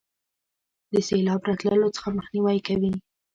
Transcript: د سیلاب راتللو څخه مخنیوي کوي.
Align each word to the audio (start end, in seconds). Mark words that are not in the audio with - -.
د 0.91 0.93
سیلاب 1.07 1.41
راتللو 1.49 1.93
څخه 1.95 2.09
مخنیوي 2.17 2.59
کوي. 2.67 2.91